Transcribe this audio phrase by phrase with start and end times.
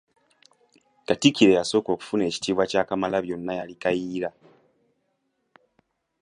[1.07, 4.29] Katikkiro eyasooka okufuna ekitiibwa kya Kamalabyonna yali Kayiira.